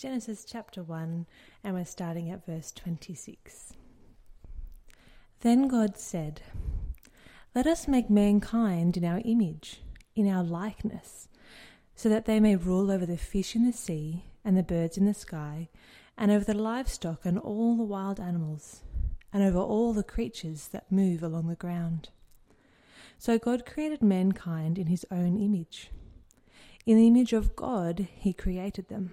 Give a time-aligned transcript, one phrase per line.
[0.00, 1.26] Genesis chapter 1,
[1.62, 3.74] and we're starting at verse 26.
[5.40, 6.40] Then God said,
[7.54, 9.82] Let us make mankind in our image,
[10.16, 11.28] in our likeness,
[11.94, 15.04] so that they may rule over the fish in the sea, and the birds in
[15.04, 15.68] the sky,
[16.16, 18.80] and over the livestock and all the wild animals,
[19.34, 22.08] and over all the creatures that move along the ground.
[23.18, 25.90] So God created mankind in his own image.
[26.86, 29.12] In the image of God, he created them.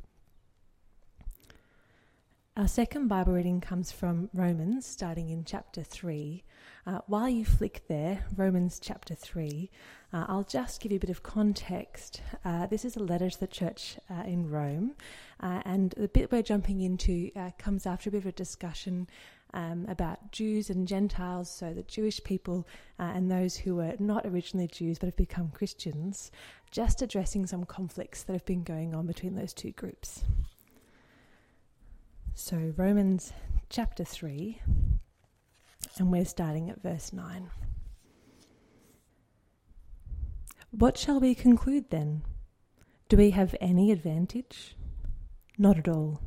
[2.57, 6.43] Our second Bible reading comes from Romans, starting in chapter 3.
[6.85, 9.71] Uh, while you flick there, Romans chapter 3,
[10.11, 12.21] uh, I'll just give you a bit of context.
[12.43, 14.95] Uh, this is a letter to the church uh, in Rome,
[15.39, 19.07] uh, and the bit we're jumping into uh, comes after a bit of a discussion
[19.53, 22.67] um, about Jews and Gentiles, so the Jewish people
[22.99, 26.31] and those who were not originally Jews but have become Christians,
[26.69, 30.25] just addressing some conflicts that have been going on between those two groups.
[32.43, 33.33] So, Romans
[33.69, 34.59] chapter 3,
[35.99, 37.51] and we're starting at verse 9.
[40.71, 42.23] What shall we conclude then?
[43.09, 44.75] Do we have any advantage?
[45.59, 46.19] Not at all.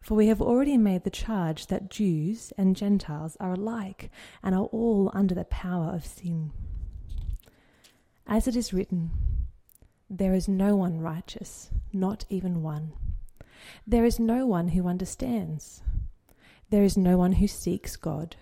[0.00, 4.10] For we have already made the charge that Jews and Gentiles are alike
[4.42, 6.50] and are all under the power of sin.
[8.26, 9.12] As it is written,
[10.10, 12.94] There is no one righteous, not even one.
[13.86, 15.82] There is no one who understands.
[16.70, 18.36] There is no one who seeks God.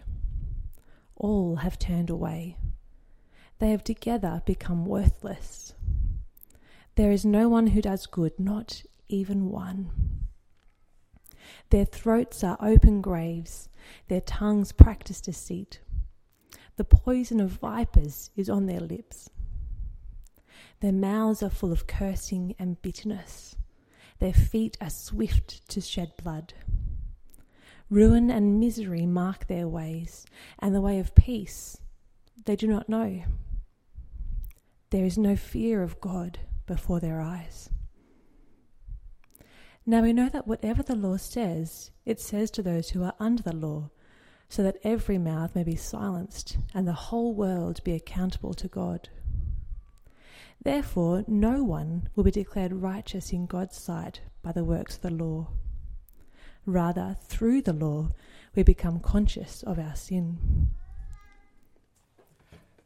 [1.16, 2.56] All have turned away.
[3.58, 5.74] They have together become worthless.
[6.94, 9.90] There is no one who does good, not even one.
[11.70, 13.68] Their throats are open graves,
[14.08, 15.80] their tongues practice deceit.
[16.76, 19.30] The poison of vipers is on their lips.
[20.80, 23.56] Their mouths are full of cursing and bitterness.
[24.22, 26.54] Their feet are swift to shed blood.
[27.90, 30.26] Ruin and misery mark their ways,
[30.60, 31.80] and the way of peace
[32.44, 33.24] they do not know.
[34.90, 37.68] There is no fear of God before their eyes.
[39.84, 43.42] Now we know that whatever the law says, it says to those who are under
[43.42, 43.90] the law,
[44.48, 49.08] so that every mouth may be silenced and the whole world be accountable to God.
[50.64, 55.10] Therefore, no one will be declared righteous in God's sight by the works of the
[55.10, 55.48] law.
[56.64, 58.10] Rather, through the law,
[58.54, 60.68] we become conscious of our sin.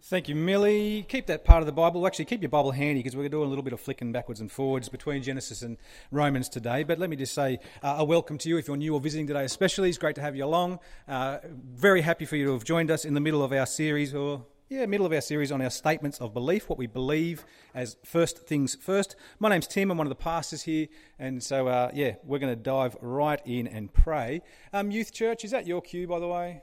[0.08, 1.04] Thank you, Millie.
[1.08, 2.06] Keep that part of the Bible.
[2.06, 4.50] Actually, keep your Bible handy because we're doing a little bit of flicking backwards and
[4.50, 5.76] forwards between Genesis and
[6.12, 6.84] Romans today.
[6.84, 9.26] But let me just say uh, a welcome to you if you're new or visiting
[9.26, 9.88] today, especially.
[9.88, 10.78] It's great to have you along.
[11.08, 11.38] Uh,
[11.74, 14.46] very happy for you to have joined us in the middle of our series, or
[14.68, 18.46] yeah, middle of our series on our statements of belief, what we believe as first
[18.48, 19.14] things first.
[19.38, 19.92] My name's Tim.
[19.92, 20.88] I'm one of the pastors here,
[21.20, 24.42] and so uh, yeah, we're going to dive right in and pray.
[24.72, 26.62] Um, Youth Church, is that your cue, by the way?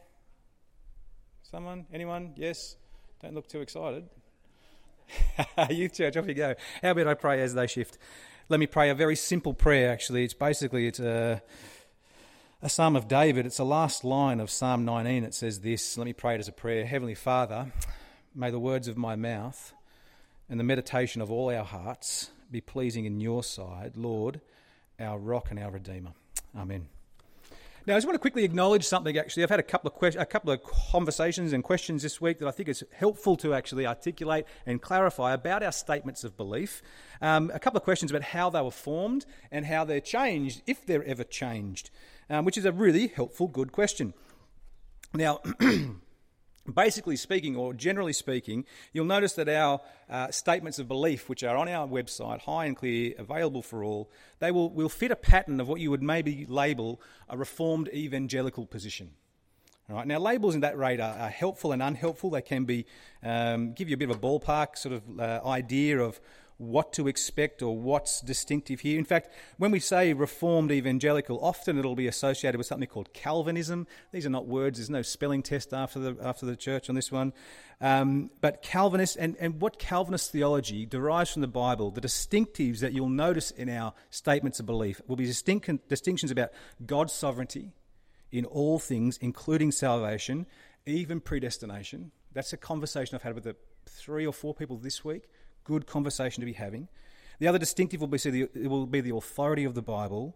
[1.44, 1.86] Someone?
[1.94, 2.34] Anyone?
[2.36, 2.76] Yes.
[3.22, 4.10] Don't look too excited.
[5.70, 6.56] Youth Church, off you go.
[6.82, 7.98] How about I pray as they shift?
[8.50, 9.90] Let me pray a very simple prayer.
[9.90, 11.42] Actually, it's basically it's a
[12.64, 13.46] a psalm of David.
[13.46, 15.26] It's the last line of Psalm 19.
[15.26, 17.74] It says this Let me pray it as a prayer Heavenly Father,
[18.34, 19.74] may the words of my mouth
[20.50, 24.40] and the meditation of all our hearts be pleasing in your sight, Lord,
[24.98, 26.12] our rock and our Redeemer.
[26.58, 26.88] Amen.
[27.86, 29.18] Now, I just want to quickly acknowledge something.
[29.18, 32.40] Actually, I've had a couple of que- a couple of conversations and questions this week
[32.40, 36.82] that I think is helpful to actually articulate and clarify about our statements of belief.
[37.22, 40.86] Um, a couple of questions about how they were formed and how they're changed, if
[40.86, 41.90] they're ever changed
[42.34, 44.12] um, which is a really helpful, good question.
[45.14, 45.40] Now,
[46.74, 51.56] basically speaking, or generally speaking, you'll notice that our uh, statements of belief, which are
[51.56, 54.10] on our website, high and clear, available for all,
[54.40, 57.00] they will, will fit a pattern of what you would maybe label
[57.30, 59.12] a reformed evangelical position.
[59.88, 60.08] All right.
[60.08, 62.32] Now, labels in that rate are, are helpful and unhelpful.
[62.32, 62.88] They can be
[63.22, 66.20] um, give you a bit of a ballpark sort of uh, idea of
[66.58, 68.98] what to expect or what's distinctive here.
[68.98, 73.88] In fact, when we say Reformed Evangelical, often it'll be associated with something called Calvinism.
[74.12, 74.78] These are not words.
[74.78, 77.34] There's no spelling test after the after the church on this one.
[77.82, 82.94] Um, but Calvinist and, and what Calvinist theology derives from the Bible, the distinctives that
[82.94, 86.52] you'll notice in our statements of belief will be distinct, distinctions about
[86.86, 87.74] God's sovereignty
[88.32, 90.46] in all things, including salvation,
[90.86, 92.12] even predestination.
[92.32, 93.56] That's a conversation I've had with the
[93.86, 95.26] three or four people this week
[95.64, 96.88] good conversation to be having.
[97.40, 100.36] The other distinctive will be, the, will be the authority of the Bible.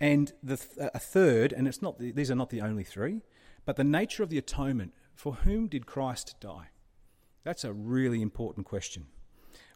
[0.00, 3.22] And the th- a third, and it's not the, these are not the only three,
[3.64, 4.92] but the nature of the atonement.
[5.14, 6.68] For whom did Christ die?
[7.42, 9.06] That's a really important question.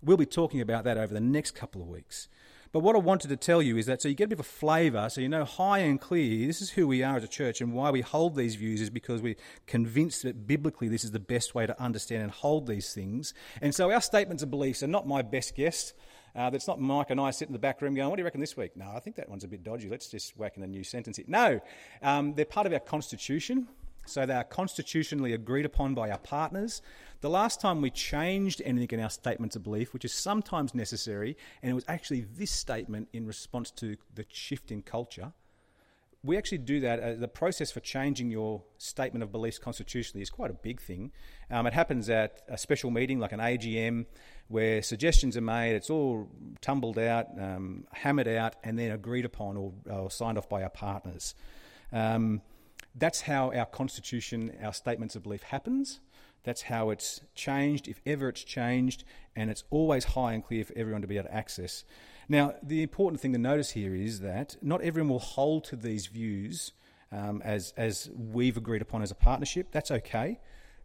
[0.02, 2.28] We'll be talking about that over the next couple of weeks.
[2.72, 4.46] But what I wanted to tell you is that so you get a bit of
[4.46, 7.28] a flavour, so you know high and clear this is who we are as a
[7.28, 9.36] church and why we hold these views is because we're
[9.66, 13.34] convinced that biblically this is the best way to understand and hold these things.
[13.60, 15.92] And so our statements of beliefs are not my best guess.
[16.34, 18.24] Uh, that's not Mike and I sit in the back room going, What do you
[18.24, 18.74] reckon this week?
[18.74, 19.90] No, I think that one's a bit dodgy.
[19.90, 21.26] Let's just whack in a new sentence here.
[21.28, 21.60] No,
[22.00, 23.68] um, they're part of our constitution.
[24.04, 26.82] So they are constitutionally agreed upon by our partners.
[27.20, 31.36] The last time we changed anything in our statements of belief, which is sometimes necessary,
[31.62, 35.32] and it was actually this statement in response to the shift in culture,
[36.24, 37.00] we actually do that.
[37.00, 41.10] Uh, the process for changing your statement of beliefs constitutionally is quite a big thing.
[41.50, 44.06] Um, it happens at a special meeting like an AGM
[44.48, 46.28] where suggestions are made, it's all
[46.60, 50.70] tumbled out, um, hammered out, and then agreed upon or, or signed off by our
[50.70, 51.34] partners.
[51.92, 52.40] Um,
[52.94, 56.00] that's how our constitution, our statements of belief happens.
[56.44, 59.04] That's how it's changed, if ever it's changed,
[59.36, 61.84] and it's always high and clear for everyone to be able to access.
[62.28, 66.06] Now, the important thing to notice here is that not everyone will hold to these
[66.06, 66.72] views
[67.12, 69.68] um, as, as we've agreed upon as a partnership.
[69.70, 70.40] That's okay.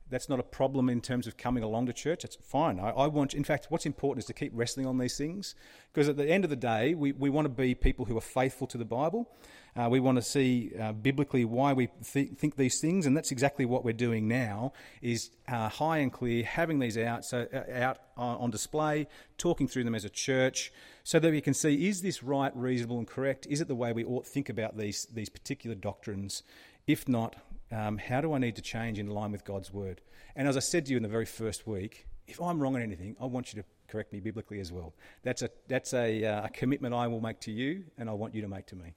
[0.10, 2.24] That's not a problem in terms of coming along to church.
[2.24, 2.80] It's fine.
[2.80, 5.54] I, I, want, in fact, what's important is to keep wrestling on these things
[5.92, 8.22] because at the end of the day, we, we want to be people who are
[8.22, 9.30] faithful to the Bible.
[9.76, 13.32] Uh, we want to see uh, biblically why we th- think these things, and that's
[13.32, 14.74] exactly what we're doing now.
[15.02, 19.08] Is uh, high and clear, having these out so uh, out on display,
[19.38, 20.72] talking through them as a church,
[21.04, 23.46] so that we can see is this right, reasonable, and correct?
[23.48, 26.42] Is it the way we ought to think about these these particular doctrines?
[26.88, 27.36] If not,
[27.72, 30.02] um, how do I need to change in line with God's word?
[30.36, 32.82] And as I said to you in the very first week, if I'm wrong on
[32.82, 34.94] anything, I want you to correct me biblically as well.
[35.24, 38.36] That's a that's a, uh, a commitment I will make to you, and I want
[38.36, 38.94] you to make to me.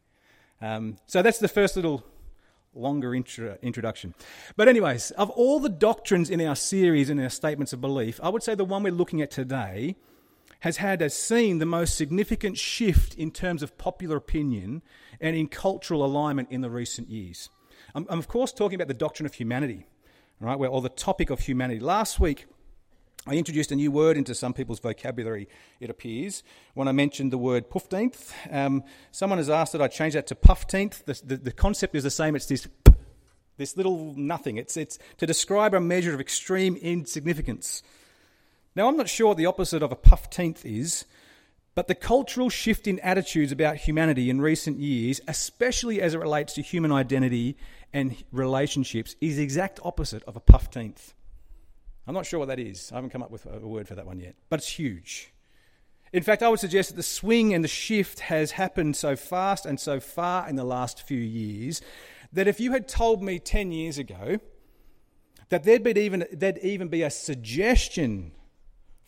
[0.60, 2.04] Um, so that's the first little
[2.74, 4.14] longer intro, introduction.
[4.56, 8.28] But, anyways, of all the doctrines in our series and our statements of belief, I
[8.28, 9.96] would say the one we're looking at today
[10.60, 14.82] has had as seen the most significant shift in terms of popular opinion
[15.20, 17.48] and in cultural alignment in the recent years.
[17.94, 19.86] I'm, I'm of course talking about the doctrine of humanity,
[20.40, 20.58] right?
[20.58, 21.80] Where, or the topic of humanity.
[21.80, 22.46] Last week,
[23.26, 25.46] I introduced a new word into some people's vocabulary,
[25.78, 26.42] it appears,
[26.72, 28.32] when I mentioned the word puffteenth.
[28.50, 28.82] Um,
[29.12, 31.04] someone has asked that I change that to puffteenth.
[31.04, 32.66] The, the, the, concept is the same, it's this,
[33.58, 34.56] this little nothing.
[34.56, 37.82] It's, it's to describe a measure of extreme insignificance.
[38.74, 41.04] Now, I'm not sure what the opposite of a puffteenth is,
[41.80, 46.52] but the cultural shift in attitudes about humanity in recent years, especially as it relates
[46.52, 47.56] to human identity
[47.90, 51.14] and relationships, is the exact opposite of a puffteenth.
[52.06, 52.92] I'm not sure what that is.
[52.92, 55.32] I haven't come up with a word for that one yet, but it's huge.
[56.12, 59.64] In fact, I would suggest that the swing and the shift has happened so fast
[59.64, 61.80] and so far in the last few years
[62.30, 64.38] that if you had told me 10 years ago
[65.48, 68.32] that there'd, even, there'd even be a suggestion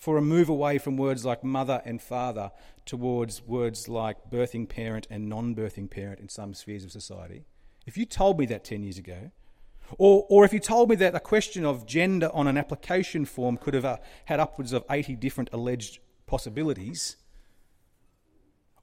[0.03, 2.51] for a move away from words like mother and father
[2.85, 7.45] towards words like birthing parent and non birthing parent in some spheres of society,
[7.87, 9.31] if you told me that 10 years ago,
[9.99, 13.57] or, or if you told me that a question of gender on an application form
[13.57, 17.15] could have uh, had upwards of 80 different alleged possibilities,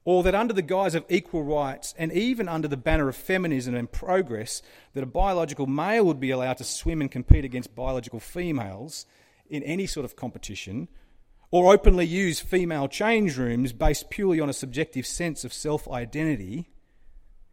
[0.06, 3.74] or that under the guise of equal rights and even under the banner of feminism
[3.74, 4.62] and progress,
[4.94, 9.04] that a biological male would be allowed to swim and compete against biological females
[9.50, 10.88] in any sort of competition,
[11.50, 16.68] or openly use female change rooms based purely on a subjective sense of self identity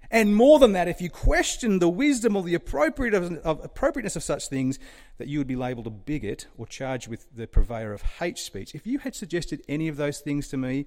[0.09, 4.79] and more than that, if you question the wisdom or the appropriateness of such things,
[5.17, 8.73] that you would be labelled a bigot or charged with the purveyor of hate speech.
[8.73, 10.85] If you had suggested any of those things to me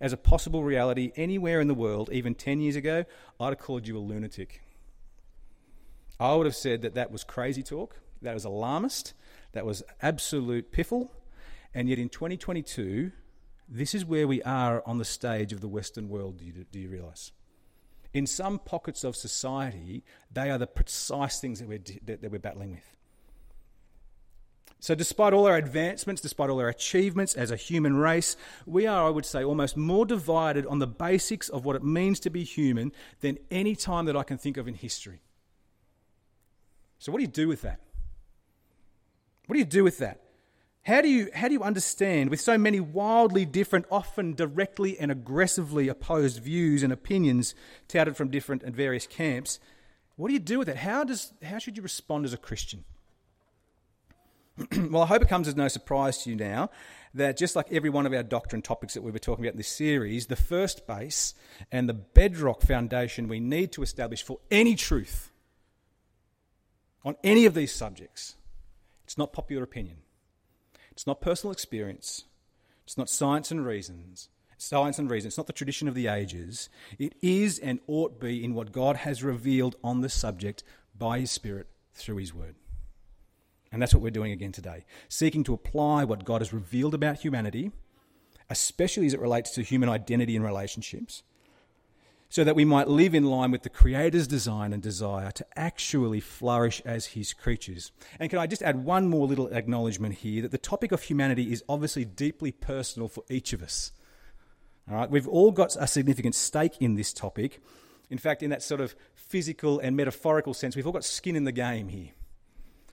[0.00, 3.04] as a possible reality anywhere in the world, even 10 years ago,
[3.38, 4.62] I'd have called you a lunatic.
[6.18, 9.14] I would have said that that was crazy talk, that was alarmist,
[9.52, 11.10] that was absolute piffle.
[11.76, 13.12] And yet in 2022,
[13.68, 16.80] this is where we are on the stage of the Western world, do you, do
[16.80, 17.30] you realise?
[18.16, 20.02] in some pockets of society,
[20.32, 22.96] they are the precise things that we're, that we're battling with.
[24.80, 29.06] So, despite all our advancements, despite all our achievements as a human race, we are,
[29.06, 32.42] I would say, almost more divided on the basics of what it means to be
[32.42, 35.20] human than any time that I can think of in history.
[36.98, 37.80] So, what do you do with that?
[39.46, 40.22] What do you do with that?
[40.86, 45.10] How do you, how do you understand, with so many wildly different, often directly and
[45.10, 47.56] aggressively opposed views and opinions
[47.88, 49.58] touted from different and various camps,
[50.14, 50.76] what do you do with that?
[50.76, 52.84] How, does, how should you respond as a Christian?
[54.88, 56.70] well, I hope it comes as no surprise to you now
[57.14, 59.58] that just like every one of our doctrine topics that we were talking about in
[59.58, 61.34] this series, the first base
[61.72, 65.32] and the bedrock foundation we need to establish for any truth
[67.04, 68.36] on any of these subjects,
[69.02, 69.96] it's not popular opinion.
[70.96, 72.24] It's not personal experience.
[72.84, 74.30] It's not science and reasons.
[74.56, 75.28] Science and reason.
[75.28, 76.70] It's not the tradition of the ages.
[76.98, 80.64] It is and ought be in what God has revealed on the subject
[80.98, 82.54] by His Spirit through His Word.
[83.70, 87.18] And that's what we're doing again today, seeking to apply what God has revealed about
[87.18, 87.72] humanity,
[88.48, 91.22] especially as it relates to human identity and relationships,
[92.28, 96.20] so that we might live in line with the Creator's design and desire to actually
[96.20, 97.92] flourish as His creatures.
[98.18, 101.52] And can I just add one more little acknowledgement here that the topic of humanity
[101.52, 103.92] is obviously deeply personal for each of us.
[104.90, 107.60] All right, we've all got a significant stake in this topic.
[108.10, 111.44] In fact, in that sort of physical and metaphorical sense, we've all got skin in
[111.44, 112.10] the game here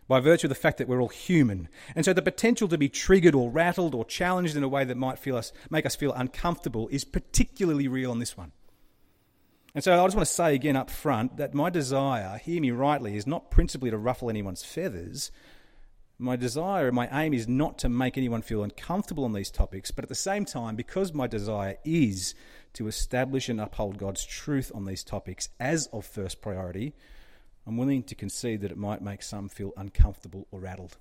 [0.08, 1.70] by virtue of the fact that we're all human.
[1.96, 4.98] And so the potential to be triggered or rattled or challenged in a way that
[4.98, 8.52] might feel us, make us feel uncomfortable is particularly real on this one.
[9.76, 12.72] And so I just want to say again up front that my desire, hear me
[12.72, 15.32] rightly, is not principally to ruffle anyone's feathers.
[16.20, 19.90] My desire, and my aim is not to make anyone feel uncomfortable on these topics,
[19.90, 22.36] but at the same time, because my desire is
[22.74, 26.94] to establish and uphold God's truth on these topics as of first priority,
[27.66, 30.98] I'm willing to concede that it might make some feel uncomfortable or rattled.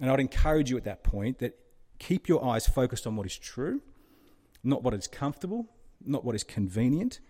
[0.00, 1.58] And I'd encourage you at that point that
[1.98, 3.82] keep your eyes focused on what is true,
[4.62, 5.66] not what is comfortable,
[6.04, 7.20] not what is convenient.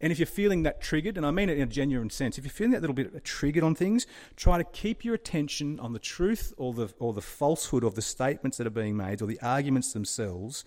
[0.00, 2.44] And if you're feeling that triggered, and I mean it in a genuine sense, if
[2.44, 5.98] you're feeling that little bit triggered on things, try to keep your attention on the
[5.98, 9.40] truth or the, or the falsehood of the statements that are being made or the
[9.42, 10.64] arguments themselves,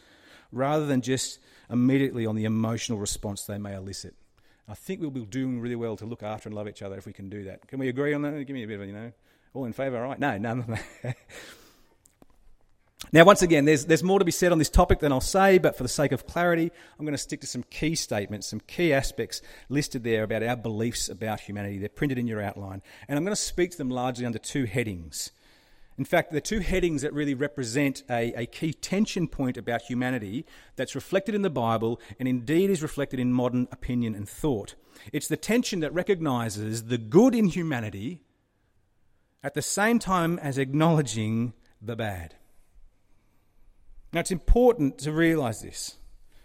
[0.52, 4.14] rather than just immediately on the emotional response they may elicit.
[4.68, 7.06] I think we'll be doing really well to look after and love each other if
[7.06, 7.68] we can do that.
[7.68, 8.46] Can we agree on that?
[8.46, 9.12] Give me a bit of, you know,
[9.54, 10.20] all in favour, right?
[10.20, 10.78] No, no, no.
[13.14, 15.60] Now, once again, there's, there's more to be said on this topic than I'll say,
[15.60, 18.60] but for the sake of clarity, I'm going to stick to some key statements, some
[18.60, 21.78] key aspects listed there about our beliefs about humanity.
[21.78, 22.82] They're printed in your outline.
[23.08, 25.30] And I'm going to speak to them largely under two headings.
[25.96, 30.48] In fact, the two headings that really represent a, a, key tension point about humanity
[30.76, 34.74] that's reflected in the Bible and indeed is reflected in modern opinion and thought.
[35.12, 38.22] It's the tension that recognizes the good in humanity
[39.44, 42.34] at the same time as acknowledging the bad.
[44.14, 45.98] Now, it's important to realize this.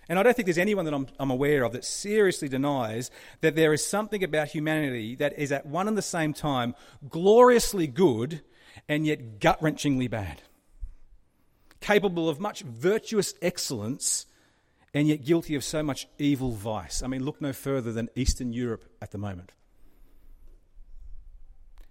[0.09, 3.11] And I don't think there's anyone that I'm, I'm, aware of that seriously denies
[3.43, 6.75] that there is something about humanity that is at one and the same time
[7.11, 8.41] gloriously good
[8.89, 10.41] and yet gut wrenchingly bad.
[11.81, 14.25] Capable of much virtuous excellence
[14.95, 17.03] and yet guilty of so much evil vice.
[17.03, 19.53] I mean, look no further than Eastern Europe at the moment.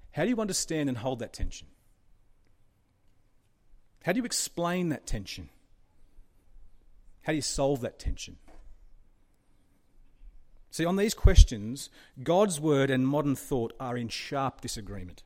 [0.10, 1.68] How do you understand and hold that tension?
[4.04, 5.50] How do you explain that tension?
[7.28, 8.38] How do you solve that tension?
[10.72, 11.90] See, on these questions,
[12.24, 15.24] God's word and modern thought are in sharp disagreement.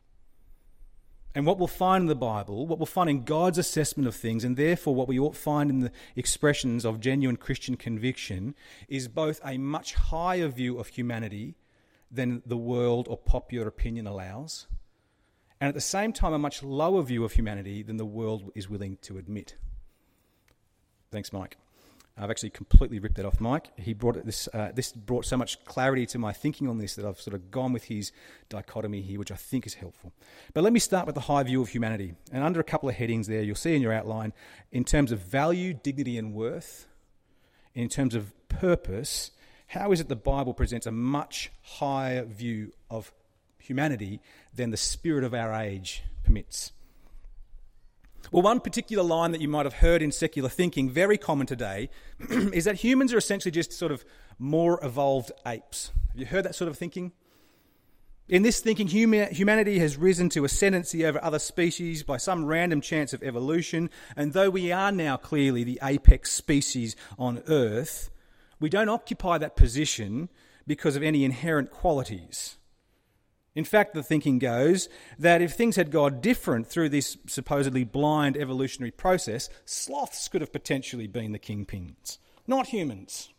[1.35, 4.43] And what we'll find in the Bible, what we'll find in God's assessment of things,
[4.43, 8.55] and therefore what we ought find in the expressions of genuine Christian conviction,
[8.87, 11.53] is both a much higher view of humanity
[12.09, 14.65] than the world or popular opinion allows,
[15.59, 18.67] and at the same time, a much lower view of humanity than the world is
[18.67, 19.55] willing to admit.
[21.11, 21.60] Thanks, Mike.
[22.21, 23.71] I've actually completely ripped that off Mike.
[23.77, 24.47] He brought this.
[24.53, 27.49] Uh, this brought so much clarity to my thinking on this that I've sort of
[27.49, 28.11] gone with his
[28.47, 30.13] dichotomy here, which I think is helpful.
[30.53, 32.95] But let me start with the high view of humanity, and under a couple of
[32.95, 34.33] headings there, you'll see in your outline,
[34.71, 36.85] in terms of value, dignity, and worth,
[37.73, 39.31] in terms of purpose,
[39.67, 43.11] how is it the Bible presents a much higher view of
[43.57, 44.19] humanity
[44.53, 46.71] than the spirit of our age permits?
[48.31, 51.89] Well, one particular line that you might have heard in secular thinking, very common today,
[52.29, 54.05] is that humans are essentially just sort of
[54.37, 55.91] more evolved apes.
[56.09, 57.11] Have you heard that sort of thinking?
[58.29, 63.11] In this thinking, humanity has risen to ascendancy over other species by some random chance
[63.11, 68.09] of evolution, and though we are now clearly the apex species on Earth,
[68.61, 70.29] we don't occupy that position
[70.65, 72.57] because of any inherent qualities.
[73.53, 74.87] In fact, the thinking goes
[75.19, 80.53] that if things had gone different through this supposedly blind evolutionary process, sloths could have
[80.53, 82.17] potentially been the kingpins,
[82.47, 83.29] not humans.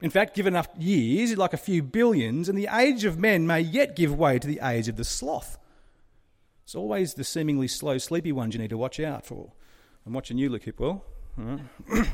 [0.00, 3.60] In fact, given enough years, like a few billions, and the age of men may
[3.60, 5.58] yet give way to the age of the sloth.
[6.64, 9.52] It's always the seemingly slow, sleepy ones you need to watch out for.
[10.06, 11.02] I'm watching you, Luke Hipwell.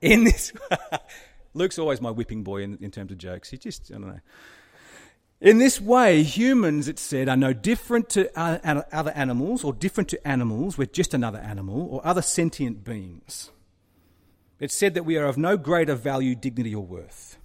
[0.00, 0.52] in this,
[1.54, 3.50] Luke's always my whipping boy in, in terms of jokes.
[3.50, 4.20] He just, I don't know.
[5.44, 10.08] In this way, humans, it said, are no different to uh, other animals or different
[10.08, 10.78] to animals.
[10.78, 13.50] We're just another animal or other sentient beings.
[14.58, 17.36] It said that we are of no greater value, dignity, or worth.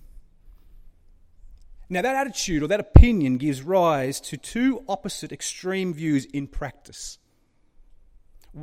[1.89, 7.17] Now, that attitude or that opinion gives rise to two opposite extreme views in practice.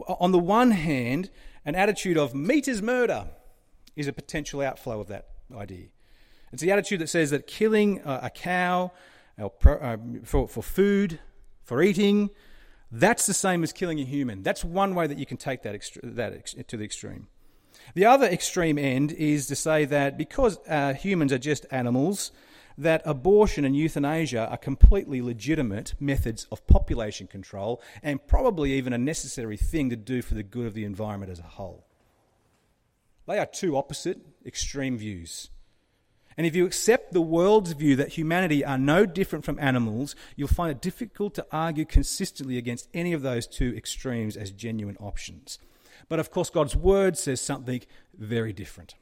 [0.08, 1.28] On the one hand,
[1.66, 3.26] an attitude of meat is murder
[3.96, 5.88] is a potential outflow of that idea.
[6.52, 8.92] It's the attitude that says that killing a cow
[9.38, 9.48] uh,
[10.24, 11.20] for, for food,
[11.62, 12.30] for eating,
[12.90, 14.42] that's the same as killing a human.
[14.42, 17.28] That's one way that you can take that, that to the extreme.
[17.94, 22.32] The other extreme end is to say that because uh, humans are just animals,
[22.78, 28.98] that abortion and euthanasia are completely legitimate methods of population control and probably even a
[28.98, 31.86] necessary thing to do for the good of the environment as a whole.
[33.26, 35.50] They are two opposite extreme views.
[36.36, 40.48] And if you accept the world's view that humanity are no different from animals, you'll
[40.48, 45.58] find it difficult to argue consistently against any of those two extremes as genuine options.
[46.08, 47.80] But of course, God's word says something
[48.14, 48.94] very different.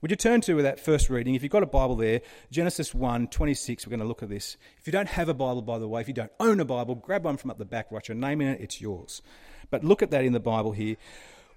[0.00, 1.34] Would you turn to that first reading?
[1.34, 2.20] If you've got a Bible there,
[2.52, 4.56] Genesis 1 26, we're going to look at this.
[4.78, 6.94] If you don't have a Bible, by the way, if you don't own a Bible,
[6.94, 9.22] grab one from up the back, write your name in it, it's yours.
[9.70, 10.94] But look at that in the Bible here.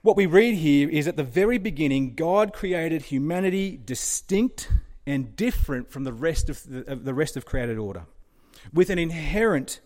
[0.01, 4.67] What we read here is at the very beginning, God created humanity distinct
[5.05, 8.05] and different from the rest of the, of the rest of created order,
[8.73, 9.79] with an inherent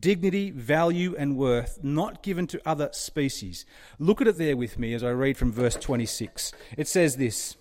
[0.00, 3.66] dignity, value, and worth not given to other species.
[3.98, 6.52] Look at it there with me as I read from verse 26.
[6.76, 7.56] It says this.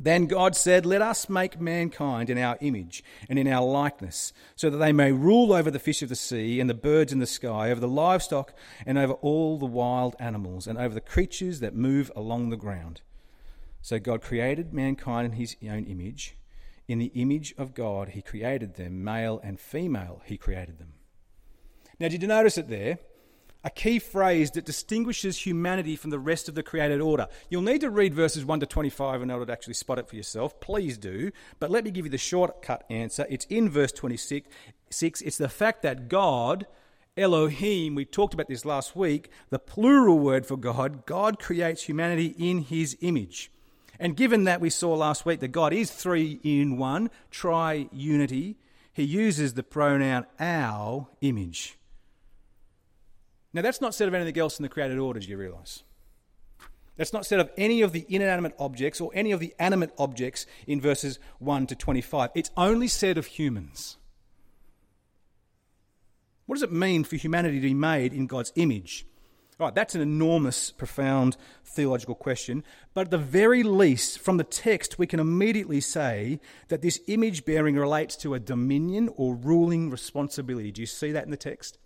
[0.00, 4.70] Then God said, Let us make mankind in our image and in our likeness, so
[4.70, 7.26] that they may rule over the fish of the sea and the birds in the
[7.26, 8.54] sky, over the livestock
[8.86, 13.00] and over all the wild animals, and over the creatures that move along the ground.
[13.88, 16.36] So God created mankind in his own image.
[16.88, 20.92] In the image of God, he created them, male and female, he created them.
[21.98, 22.98] Now, did you notice it there?
[23.64, 27.28] a key phrase that distinguishes humanity from the rest of the created order.
[27.48, 30.16] You'll need to read verses 1 to 25 in order to actually spot it for
[30.16, 30.60] yourself.
[30.60, 31.32] Please do.
[31.58, 33.26] But let me give you the shortcut answer.
[33.30, 34.48] It's in verse 26.
[34.90, 36.66] Six, It's the fact that God,
[37.16, 42.34] Elohim, we talked about this last week, the plural word for God, God creates humanity
[42.38, 43.50] in his image.
[43.98, 48.56] And given that we saw last week that God is three in one, tri unity,
[48.92, 51.78] he uses the pronoun our image.
[53.52, 55.82] Now, that's not said of anything else in the created order, do you realise?
[56.96, 60.46] That's not said of any of the inanimate objects or any of the animate objects
[60.66, 62.30] in verses 1 to 25.
[62.34, 63.96] It's only said of humans.
[66.46, 69.06] What does it mean for humanity to be made in God's image?
[69.58, 72.62] Right, that's an enormous, profound theological question.
[72.94, 77.44] But at the very least, from the text, we can immediately say that this image
[77.44, 80.70] bearing relates to a dominion or ruling responsibility.
[80.70, 81.78] Do you see that in the text?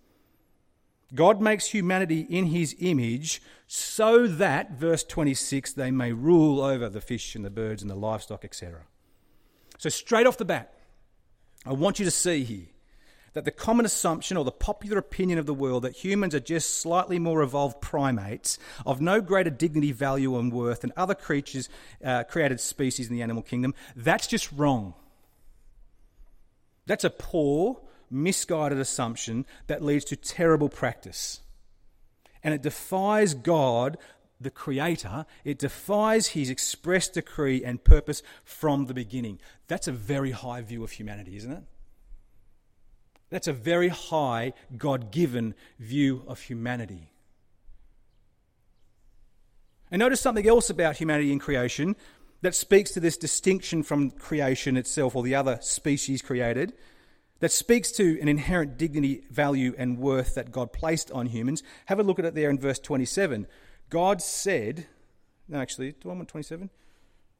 [1.15, 7.01] God makes humanity in his image so that, verse 26, they may rule over the
[7.01, 8.83] fish and the birds and the livestock, etc.
[9.79, 10.75] So, straight off the bat,
[11.65, 12.67] I want you to see here
[13.33, 16.79] that the common assumption or the popular opinion of the world that humans are just
[16.79, 21.69] slightly more evolved primates of no greater dignity, value, and worth than other creatures,
[22.03, 24.93] uh, created species in the animal kingdom, that's just wrong.
[26.85, 31.41] That's a poor, misguided assumption that leads to terrible practice.
[32.43, 33.97] And it defies God,
[34.39, 39.39] the Creator, it defies His express decree and purpose from the beginning.
[39.67, 41.63] That's a very high view of humanity, isn't it?
[43.33, 47.09] That's a very high, God given view of humanity.
[49.89, 51.95] And notice something else about humanity in creation
[52.43, 56.73] that speaks to this distinction from creation itself or the other species created
[57.39, 61.63] that speaks to an inherent dignity, value, and worth that God placed on humans.
[61.87, 63.47] Have a look at it there in verse 27.
[63.89, 64.85] God said,
[65.47, 66.69] no, actually, do I want 27?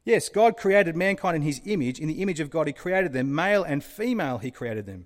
[0.05, 1.99] Yes, God created mankind in his image.
[1.99, 3.35] In the image of God, he created them.
[3.35, 5.05] Male and female, he created them.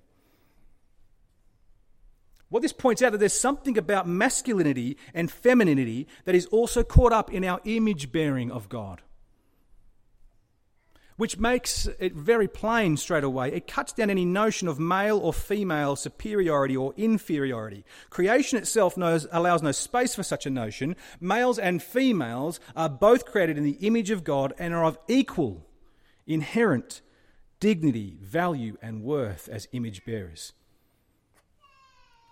[2.48, 7.12] What this points out that there's something about masculinity and femininity that is also caught
[7.12, 9.02] up in our image bearing of God.
[11.18, 13.52] which makes it very plain straight away.
[13.52, 17.84] It cuts down any notion of male or female superiority or inferiority.
[18.08, 20.94] Creation itself knows, allows no space for such a notion.
[21.20, 25.66] Males and females are both created in the image of God and are of equal,
[26.24, 27.02] inherent
[27.58, 30.52] dignity, value, and worth as image bearers.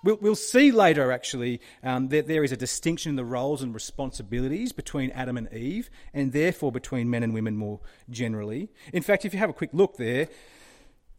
[0.06, 3.74] We'll, we'll see later, actually, um, that there is a distinction in the roles and
[3.74, 8.68] responsibilities between Adam and Eve, and therefore between men and women more generally.
[8.92, 10.28] In fact, if you have a quick look there,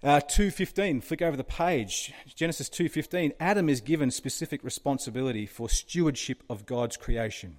[0.04, 6.41] uh, 2.15, flick over the page, Genesis 2.15, Adam is given specific responsibility for stewardship
[6.50, 7.58] of God's creation.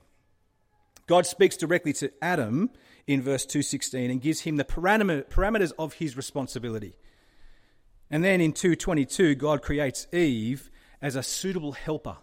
[1.06, 2.70] God speaks directly to Adam
[3.06, 6.96] in verse 2.16 and gives him the parameters of his responsibility.
[8.10, 12.16] And then in 2.22, God creates Eve as a suitable helper,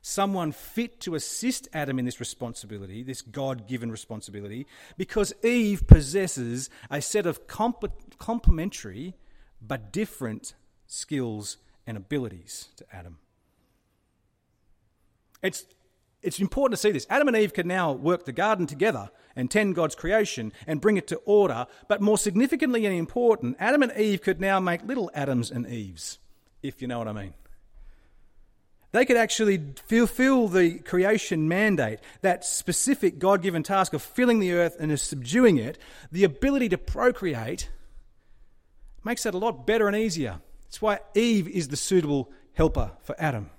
[0.00, 6.70] someone fit to assist Adam in this responsibility, this God given responsibility, because Eve possesses
[6.90, 9.14] a set of complementary
[9.60, 10.54] but different
[10.86, 13.18] skills and abilities to Adam.
[15.42, 15.66] It's,
[16.22, 17.06] it's important to see this.
[17.10, 20.96] Adam and Eve can now work the garden together and tend God's creation and bring
[20.96, 25.10] it to order, but more significantly and important, Adam and Eve could now make little
[25.14, 26.18] Adams and Eves,
[26.62, 27.34] if you know what I mean.
[28.90, 34.52] They could actually fulfill the creation mandate, that specific God given task of filling the
[34.52, 35.78] earth and of subduing it.
[36.10, 37.68] The ability to procreate
[39.04, 40.40] makes that a lot better and easier.
[40.64, 43.50] That's why Eve is the suitable helper for Adam.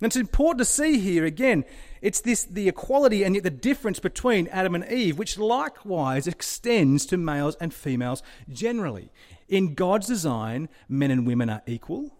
[0.00, 1.64] And it's important to see here again,
[2.02, 7.06] it's this the equality and yet the difference between Adam and Eve, which likewise extends
[7.06, 9.12] to males and females generally.
[9.48, 12.16] In God's design, men and women are equal,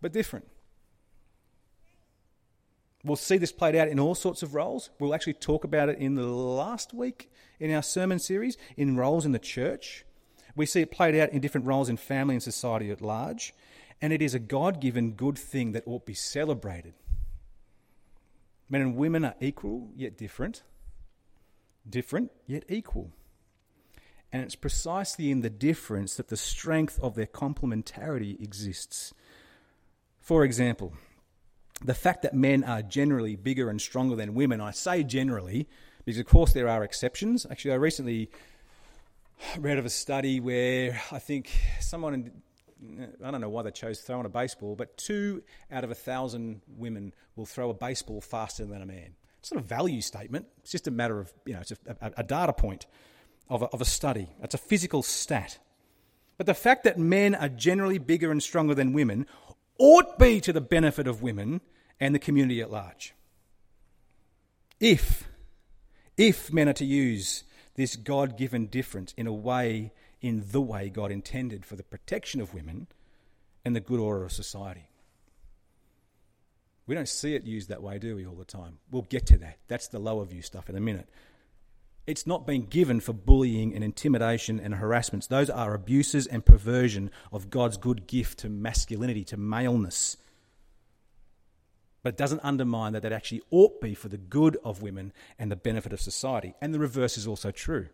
[0.00, 0.46] but different.
[3.04, 4.90] We'll see this played out in all sorts of roles.
[5.00, 9.26] We'll actually talk about it in the last week in our sermon series, in roles
[9.26, 10.04] in the church.
[10.54, 13.54] We see it played out in different roles in family and society at large.
[14.00, 16.94] And it is a God given good thing that ought to be celebrated.
[18.68, 20.62] Men and women are equal, yet different.
[21.88, 23.10] Different, yet equal.
[24.32, 29.12] And it's precisely in the difference that the strength of their complementarity exists.
[30.20, 30.94] For example,
[31.84, 35.68] the fact that men are generally bigger and stronger than women, I say generally,
[36.04, 37.46] because of course there are exceptions.
[37.50, 38.30] Actually, I recently
[39.58, 42.30] read of a study where I think someone,
[43.24, 46.62] I don't know why they chose throwing a baseball, but two out of a thousand
[46.76, 49.14] women will throw a baseball faster than a man.
[49.40, 50.46] It's not a value statement.
[50.58, 52.86] It's just a matter of, you know, it's a, a, a data point
[53.48, 54.28] of a, of a study.
[54.40, 55.58] It's a physical stat.
[56.38, 59.26] But the fact that men are generally bigger and stronger than women
[59.78, 61.60] ought be to the benefit of women
[62.02, 63.14] and the community at large.
[64.80, 65.28] If,
[66.16, 67.44] if men are to use
[67.76, 72.40] this God given difference in a way, in the way God intended for the protection
[72.40, 72.88] of women
[73.64, 74.88] and the good order of society.
[76.88, 78.78] We don't see it used that way, do we, all the time?
[78.90, 79.58] We'll get to that.
[79.68, 81.08] That's the lower view stuff in a minute.
[82.08, 85.28] It's not being given for bullying and intimidation and harassments.
[85.28, 90.16] Those are abuses and perversion of God's good gift to masculinity, to maleness.
[92.02, 95.50] But it doesn't undermine that that actually ought be for the good of women and
[95.50, 96.54] the benefit of society.
[96.60, 97.88] And the reverse is also true.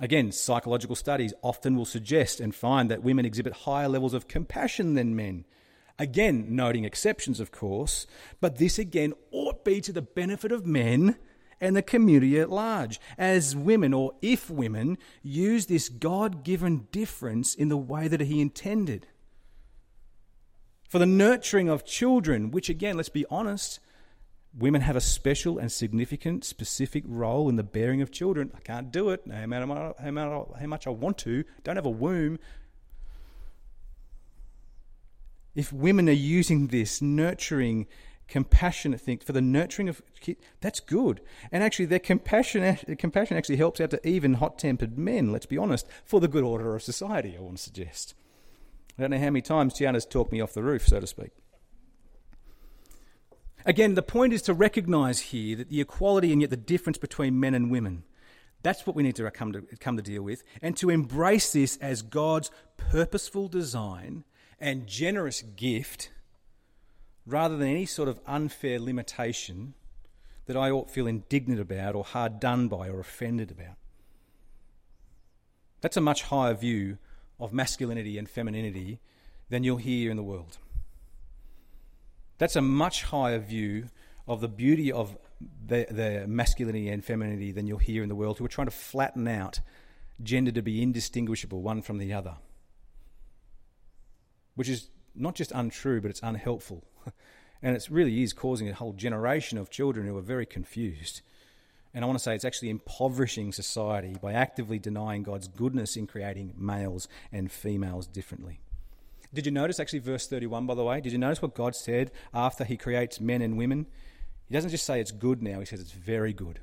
[0.00, 4.94] Again, psychological studies often will suggest and find that women exhibit higher levels of compassion
[4.94, 5.44] than men.
[5.98, 8.06] Again, noting exceptions, of course,
[8.40, 11.16] but this again ought be to the benefit of men
[11.60, 17.54] and the community at large, as women, or if women, use this God given difference
[17.54, 19.06] in the way that He intended.
[20.94, 23.80] For the nurturing of children, which again, let's be honest,
[24.56, 28.52] women have a special and significant, specific role in the bearing of children.
[28.54, 32.38] I can't do it, no matter how much I want to, don't have a womb.
[35.56, 37.88] If women are using this nurturing
[38.28, 40.40] compassionate thing for the nurturing of kids.
[40.60, 41.20] That's good.
[41.50, 45.58] And actually, their compassion, compassion actually helps out to even hot tempered men, let's be
[45.58, 48.14] honest, for the good order of society, I want to suggest.
[48.98, 51.32] I don't know how many times Gianna's talked me off the roof, so to speak.
[53.66, 57.40] Again, the point is to recognize here that the equality and yet the difference between
[57.40, 58.04] men and women.
[58.62, 61.76] That's what we need to come to, come to deal with, and to embrace this
[61.78, 64.24] as God's purposeful design
[64.60, 66.10] and generous gift
[67.26, 69.74] rather than any sort of unfair limitation
[70.46, 73.76] that I ought feel indignant about or hard done by or offended about.
[75.80, 76.98] That's a much higher view
[77.38, 79.00] of masculinity and femininity
[79.48, 80.58] than you'll hear in the world.
[82.38, 83.88] That's a much higher view
[84.26, 85.16] of the beauty of
[85.66, 88.72] the, the masculinity and femininity than you'll hear in the world, who are trying to
[88.72, 89.60] flatten out
[90.22, 92.36] gender to be indistinguishable one from the other,
[94.54, 96.84] which is not just untrue, but it's unhelpful.
[97.62, 101.22] and it really is causing a whole generation of children who are very confused.
[101.94, 106.08] And I want to say it's actually impoverishing society by actively denying God's goodness in
[106.08, 108.58] creating males and females differently.
[109.32, 111.00] Did you notice, actually, verse 31, by the way?
[111.00, 113.86] Did you notice what God said after He creates men and women?
[114.48, 116.60] He doesn't just say it's good now, He says it's very good.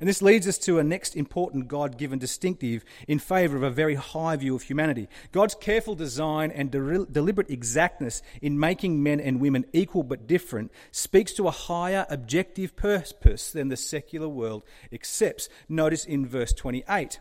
[0.00, 3.70] And this leads us to a next important God given distinctive in favour of a
[3.70, 5.08] very high view of humanity.
[5.32, 10.72] God's careful design and de- deliberate exactness in making men and women equal but different
[10.90, 15.48] speaks to a higher objective purpose than the secular world accepts.
[15.68, 17.20] Notice in verse 28.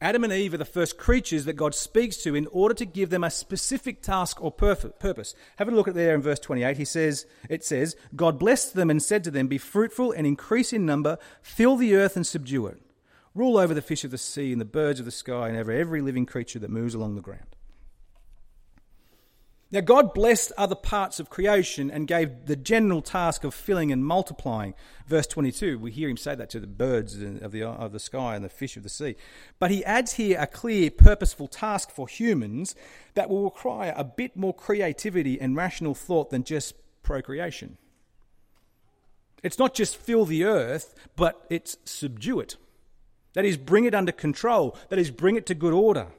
[0.00, 3.10] Adam and Eve are the first creatures that God speaks to in order to give
[3.10, 5.34] them a specific task or purpose.
[5.56, 6.76] Have a look at there in verse 28.
[6.76, 10.72] He says, it says, God blessed them and said to them, Be fruitful and increase
[10.72, 12.82] in number, fill the earth and subdue it.
[13.34, 15.72] Rule over the fish of the sea and the birds of the sky and over
[15.72, 17.53] every living creature that moves along the ground.
[19.74, 24.06] Now, God blessed other parts of creation and gave the general task of filling and
[24.06, 24.74] multiplying.
[25.08, 28.36] Verse 22, we hear him say that to the birds of the, of the sky
[28.36, 29.16] and the fish of the sea.
[29.58, 32.76] But he adds here a clear, purposeful task for humans
[33.14, 37.76] that will require a bit more creativity and rational thought than just procreation.
[39.42, 42.56] It's not just fill the earth, but it's subdue it.
[43.32, 44.78] That is, bring it under control.
[44.88, 46.12] That is, bring it to good order.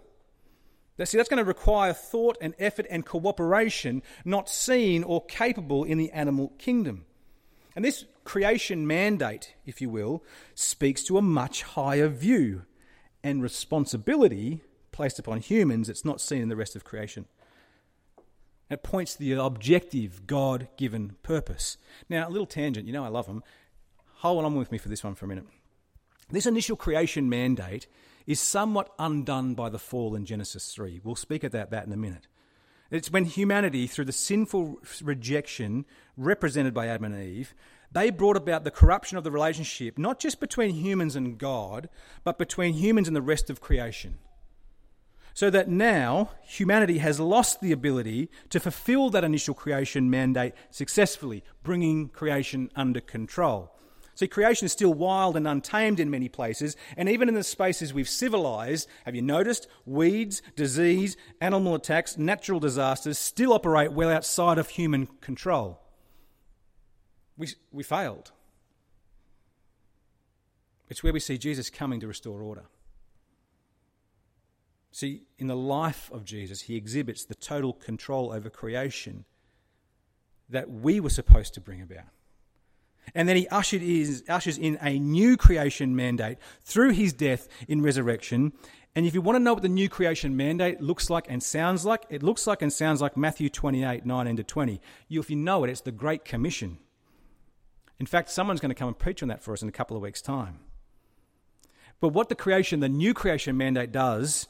[1.03, 5.97] See, that's going to require thought and effort and cooperation not seen or capable in
[5.97, 7.05] the animal kingdom.
[7.75, 12.63] And this creation mandate, if you will, speaks to a much higher view
[13.23, 14.61] and responsibility
[14.93, 17.25] placed upon humans that's not seen in the rest of creation.
[18.69, 21.77] It points to the objective God given purpose.
[22.09, 23.43] Now, a little tangent, you know I love them.
[24.19, 25.45] Hold on with me for this one for a minute.
[26.31, 27.87] This initial creation mandate
[28.25, 31.01] is somewhat undone by the fall in Genesis 3.
[31.03, 32.27] We'll speak about that in a minute.
[32.91, 35.85] It's when humanity, through the sinful rejection
[36.17, 37.53] represented by Adam and Eve,
[37.91, 41.89] they brought about the corruption of the relationship, not just between humans and God,
[42.23, 44.17] but between humans and the rest of creation.
[45.33, 51.43] So that now humanity has lost the ability to fulfill that initial creation mandate successfully,
[51.63, 53.74] bringing creation under control.
[54.15, 57.93] See, creation is still wild and untamed in many places, and even in the spaces
[57.93, 59.67] we've civilized, have you noticed?
[59.85, 65.81] Weeds, disease, animal attacks, natural disasters still operate well outside of human control.
[67.37, 68.31] We, we failed.
[70.87, 72.65] It's where we see Jesus coming to restore order.
[74.93, 79.25] See, in the life of Jesus, he exhibits the total control over creation
[80.47, 82.05] that we were supposed to bring about.
[83.13, 83.81] And then he ushered
[84.27, 88.53] ushers in a new creation mandate through his death in resurrection.
[88.95, 91.85] And if you want to know what the new creation mandate looks like and sounds
[91.85, 94.81] like, it looks like and sounds like Matthew 28 19 to 20.
[95.07, 96.77] You, if you know it, it's the Great Commission.
[97.99, 99.95] In fact, someone's going to come and preach on that for us in a couple
[99.95, 100.59] of weeks' time.
[101.99, 104.47] But what the creation, the new creation mandate does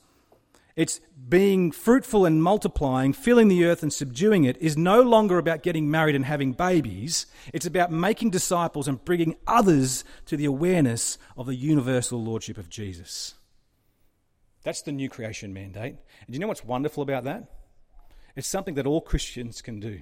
[0.76, 5.64] it's being fruitful and multiplying, filling the earth and subduing it is no longer about
[5.64, 7.28] getting married and having babies.
[7.54, 12.70] It's about making disciples and bringing others to the awareness of the universal lordship of
[12.70, 13.36] Jesus.
[14.64, 15.96] That's the new creation mandate.
[16.26, 17.52] And you know what's wonderful about that?
[18.36, 20.02] It's something that all Christians can do.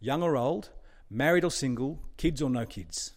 [0.00, 0.70] Young or old,
[1.08, 3.12] married or single, kids or no kids.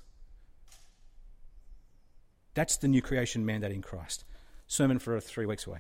[2.54, 4.26] That's the new creation mandate in Christ.
[4.68, 5.80] Sermon for three weeks away.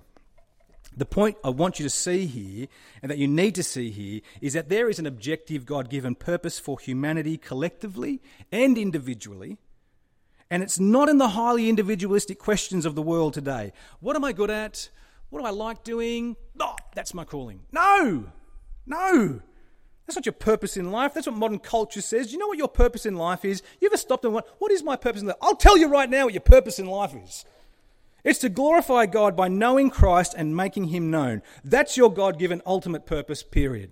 [0.95, 2.67] The point I want you to see here,
[3.01, 6.13] and that you need to see here, is that there is an objective God given
[6.13, 9.57] purpose for humanity collectively and individually.
[10.51, 13.73] And it's not in the highly individualistic questions of the world today.
[14.01, 14.89] What am I good at?
[15.29, 16.35] What do I like doing?
[16.59, 17.61] Oh, that's my calling.
[17.71, 18.25] No!
[18.85, 19.41] No!
[20.05, 21.13] That's not your purpose in life.
[21.13, 22.27] That's what modern culture says.
[22.27, 23.63] Do you know what your purpose in life is?
[23.79, 25.37] You ever stopped and went, What is my purpose in life?
[25.41, 27.45] I'll tell you right now what your purpose in life is.
[28.23, 31.41] It's to glorify God by knowing Christ and making him known.
[31.63, 33.91] That's your God given ultimate purpose, period.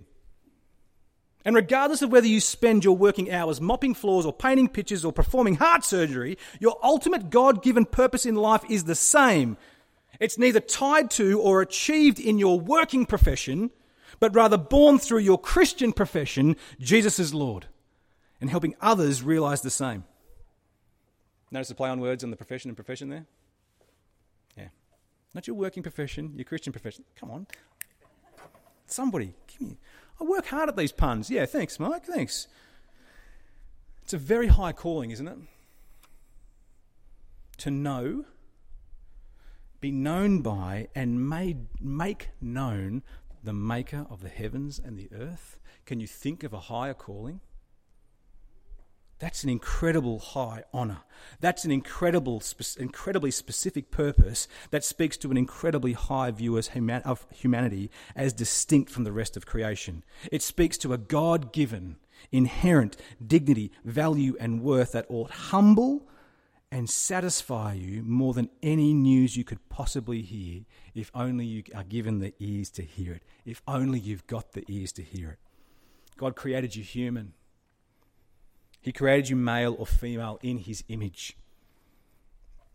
[1.44, 5.12] And regardless of whether you spend your working hours mopping floors or painting pictures or
[5.12, 9.56] performing heart surgery, your ultimate God given purpose in life is the same.
[10.20, 13.70] It's neither tied to or achieved in your working profession,
[14.20, 17.66] but rather born through your Christian profession, Jesus is Lord,
[18.40, 20.04] and helping others realize the same.
[21.50, 23.26] Notice the play on words on the profession and profession there?
[25.34, 27.04] Not your working profession, your Christian profession.
[27.16, 27.46] Come on.
[28.86, 29.78] Somebody, give me.
[30.20, 31.30] I work hard at these puns.
[31.30, 32.04] Yeah, thanks, Mike.
[32.04, 32.46] Thanks.
[34.02, 35.38] It's a very high calling, isn't it?
[37.62, 38.24] to know,
[39.80, 43.04] be known by, and made, make known
[43.44, 45.58] the maker of the heavens and the earth?
[45.86, 47.40] Can you think of a higher calling?
[49.22, 51.02] That's an incredible high honour.
[51.38, 52.42] That's an incredible,
[52.76, 59.04] incredibly specific purpose that speaks to an incredibly high view of humanity as distinct from
[59.04, 60.02] the rest of creation.
[60.32, 61.98] It speaks to a God given,
[62.32, 66.08] inherent dignity, value, and worth that ought humble
[66.72, 70.62] and satisfy you more than any news you could possibly hear
[70.96, 74.64] if only you are given the ears to hear it, if only you've got the
[74.66, 75.38] ears to hear it.
[76.16, 77.34] God created you human.
[78.82, 81.36] He created you male or female in His image.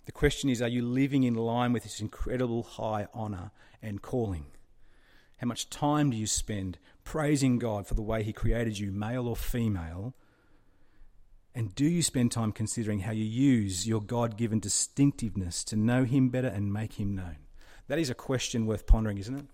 [0.06, 4.46] The question is are you living in line with His incredible high honour and calling?
[5.38, 9.28] How much time do you spend praising God for the way He created you, male
[9.28, 10.16] or female?
[11.54, 16.06] And do you spend time considering how you use your God given distinctiveness to know
[16.06, 17.38] Him better and make Him known?
[17.88, 19.46] That is a question worth pondering, isn't it?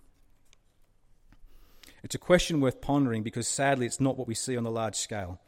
[2.03, 4.95] It's a question worth pondering because sadly it's not what we see on the large
[4.95, 5.39] scale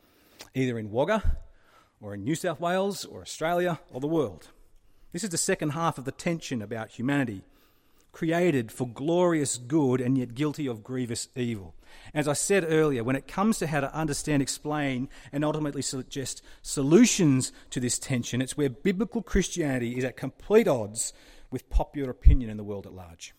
[0.53, 1.37] either in Wagga
[2.01, 4.49] or in New South Wales or Australia or the world.
[5.11, 7.43] This is the second half of the tension about humanity,
[8.11, 11.73] created for glorious good and yet guilty of grievous evil.
[12.13, 16.41] As I said earlier, when it comes to how to understand, explain, and ultimately suggest
[16.61, 21.13] solutions to this tension, it's where biblical Christianity is at complete odds
[21.49, 23.33] with popular opinion in the world at large.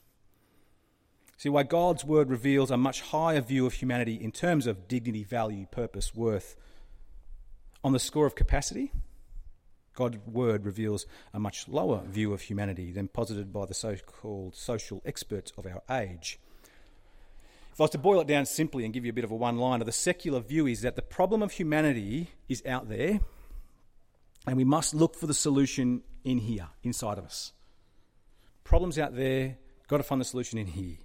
[1.37, 5.23] See, why God's word reveals a much higher view of humanity in terms of dignity,
[5.23, 6.57] value, purpose, worth,
[7.87, 8.91] on the score of capacity,
[9.95, 14.57] God's word reveals a much lower view of humanity than posited by the so called
[14.57, 16.41] social experts of our age.
[17.73, 19.37] If I was to boil it down simply and give you a bit of a
[19.37, 23.21] one liner, the secular view is that the problem of humanity is out there,
[24.49, 27.53] and we must look for the solution in here, inside of us.
[28.65, 30.97] Problems out there, got to find the solution in here.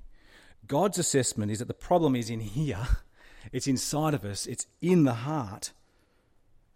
[0.65, 2.88] God's assessment is that the problem is in here,
[3.52, 5.74] it's inside of us, it's in the heart,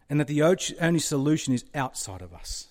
[0.09, 2.67] and that the only solution is outside of us.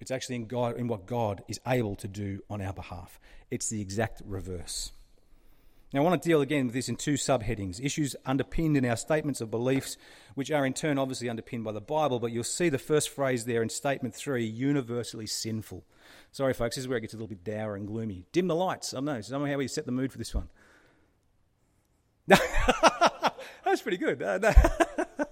[0.00, 3.18] It's actually in God, in what God is able to do on our behalf.
[3.50, 4.92] It's the exact reverse.
[5.92, 8.96] Now, I want to deal again with this in two subheadings issues underpinned in our
[8.96, 9.96] statements of beliefs,
[10.34, 13.44] which are in turn obviously underpinned by the Bible, but you'll see the first phrase
[13.44, 15.84] there in statement three universally sinful.
[16.32, 18.26] Sorry, folks, this is where it gets a little bit dour and gloomy.
[18.32, 18.92] Dim the lights.
[18.94, 20.48] I know, somehow we set the mood for this one.
[23.64, 24.22] That's pretty good.
[24.22, 24.52] Uh, no.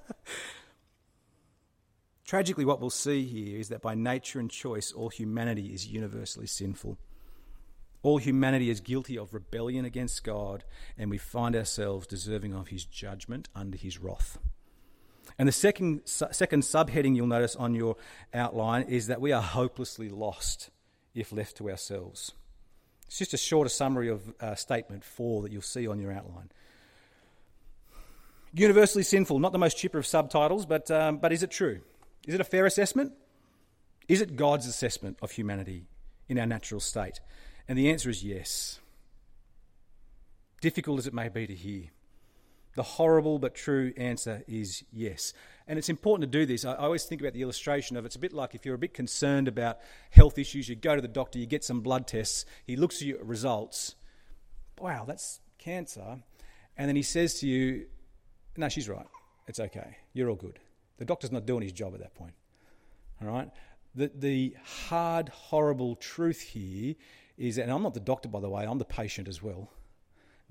[2.35, 6.49] Tragically, what we'll see here is that by nature and choice, all humanity is universally
[6.49, 6.99] sinful.
[8.03, 10.65] All humanity is guilty of rebellion against God,
[10.99, 14.37] and we find ourselves deserving of his judgment under his wrath.
[15.39, 17.95] And the second, second subheading you'll notice on your
[18.35, 20.71] outline is that we are hopelessly lost
[21.15, 22.33] if left to ourselves.
[23.07, 26.51] It's just a shorter summary of uh, statement four that you'll see on your outline.
[28.53, 31.81] Universally sinful, not the most chipper of subtitles, but, um, but is it true?
[32.27, 33.13] Is it a fair assessment?
[34.09, 35.87] Is it God's assessment of humanity
[36.29, 37.21] in our natural state?
[37.69, 38.81] And the answer is yes.
[40.61, 41.85] Difficult as it may be to hear.
[42.75, 45.33] The horrible but true answer is yes.
[45.69, 46.65] And it's important to do this.
[46.65, 48.95] I always think about the illustration of it's a bit like if you're a bit
[48.95, 49.79] concerned about
[50.11, 53.09] health issues, you go to the doctor, you get some blood tests, he looks at
[53.09, 53.95] your results.
[54.81, 56.19] Wow, that's cancer.
[56.77, 57.87] And then he says to you,
[58.57, 59.07] No, she's right.
[59.47, 59.99] It's okay.
[60.13, 60.59] You're all good.
[60.99, 62.35] The doctor's not doing his job at that point.
[63.21, 63.51] All right?
[63.95, 64.57] The, the
[64.89, 66.95] hard, horrible truth here
[67.37, 69.71] is, and I'm not the doctor, by the way, I'm the patient as well.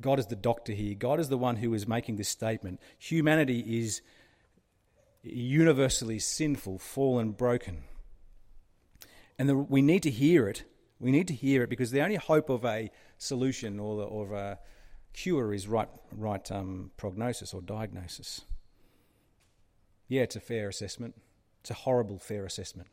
[0.01, 0.95] God is the doctor here.
[0.95, 2.79] God is the one who is making this statement.
[2.97, 4.01] Humanity is
[5.21, 7.83] universally sinful, fallen, broken.
[9.37, 10.63] And the, we need to hear it.
[10.99, 14.33] We need to hear it because the only hope of a solution or, the, or
[14.33, 14.59] a
[15.13, 18.41] cure is right, right um, prognosis or diagnosis.
[20.07, 21.15] Yeah, it's a fair assessment.
[21.61, 22.89] It's a horrible fair assessment.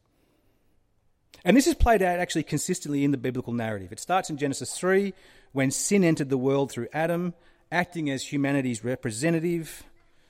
[1.44, 3.92] And this is played out actually consistently in the biblical narrative.
[3.92, 5.14] It starts in Genesis 3
[5.52, 7.34] when sin entered the world through Adam,
[7.72, 9.84] acting as humanity's representative.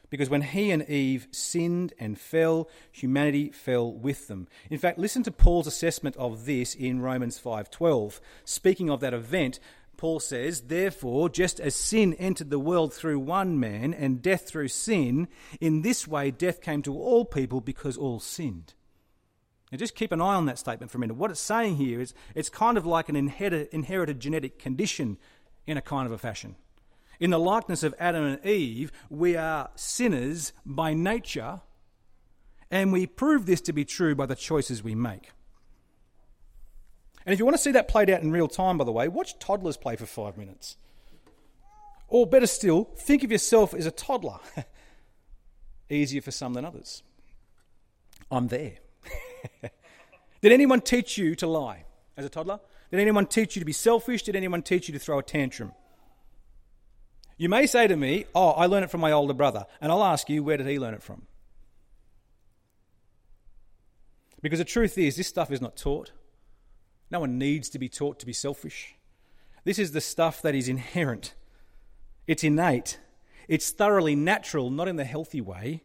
[0.09, 4.49] Because when he and Eve sinned and fell, humanity fell with them.
[4.69, 8.21] In fact, listen to Paul's assessment of this in Romans 5:12.
[8.45, 9.61] Speaking of that event,
[10.01, 14.69] Paul says, Therefore, just as sin entered the world through one man and death through
[14.69, 15.29] sin,
[15.61, 18.73] in this way death came to all people because all sinned.
[19.71, 21.19] Now, just keep an eye on that statement for a minute.
[21.19, 25.19] What it's saying here is it's kind of like an inherited genetic condition
[25.67, 26.57] in a kind of a fashion.
[27.21, 31.61] In the likeness of Adam and Eve, we are sinners by nature,
[32.71, 35.33] and we prove this to be true by the choices we make.
[37.31, 39.07] And if you want to see that played out in real time, by the way,
[39.07, 40.77] watch toddlers play for five minutes.
[42.09, 44.41] Or better still, think of yourself as a toddler.
[45.89, 47.05] Easier for some than others.
[48.33, 48.79] I'm there.
[50.43, 51.85] Did anyone teach you to lie
[52.17, 52.59] as a toddler?
[52.91, 54.25] Did anyone teach you to be selfish?
[54.25, 55.71] Did anyone teach you to throw a tantrum?
[57.37, 59.67] You may say to me, Oh, I learned it from my older brother.
[59.81, 61.29] And I'll ask you, where did he learn it from?
[64.43, 66.11] Because the truth is, this stuff is not taught.
[67.11, 68.95] No one needs to be taught to be selfish.
[69.65, 71.35] This is the stuff that is inherent,
[72.27, 72.99] it's innate,
[73.49, 75.83] it's thoroughly natural, not in the healthy way.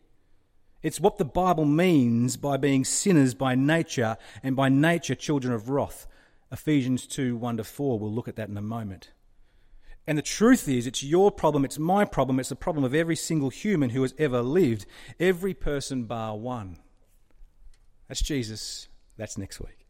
[0.83, 5.67] It's what the Bible means by being sinners by nature and by nature children of
[5.67, 6.05] wrath.
[6.51, 7.97] Ephesians 2 1 to 4.
[7.97, 9.09] We'll look at that in a moment.
[10.05, 13.15] And the truth is, it's your problem, it's my problem, it's the problem of every
[13.15, 14.85] single human who has ever lived,
[15.19, 16.77] every person bar one.
[18.07, 18.87] That's Jesus.
[19.17, 19.84] That's next week.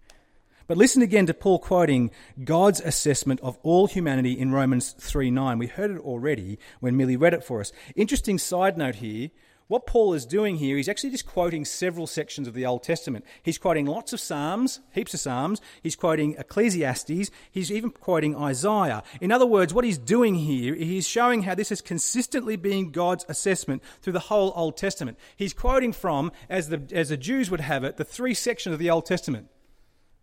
[0.68, 2.10] But listen again to Paul quoting
[2.44, 5.60] God's assessment of all humanity in Romans 3 9.
[5.60, 7.72] We heard it already when Millie read it for us.
[7.96, 9.30] Interesting side note here
[9.68, 13.26] what Paul is doing here, he's actually just quoting several sections of the Old Testament.
[13.42, 15.60] He's quoting lots of Psalms, heaps of Psalms.
[15.82, 17.32] He's quoting Ecclesiastes.
[17.50, 19.02] He's even quoting Isaiah.
[19.20, 23.26] In other words, what he's doing here, he's showing how this has consistently been God's
[23.28, 25.18] assessment through the whole Old Testament.
[25.36, 28.80] He's quoting from, as the, as the Jews would have it, the three sections of
[28.80, 29.50] the Old Testament